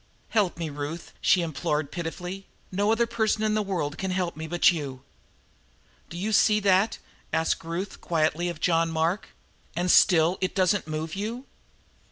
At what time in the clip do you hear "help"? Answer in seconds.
0.29-0.57, 4.09-4.35